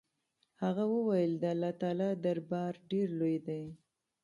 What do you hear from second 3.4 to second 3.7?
دې.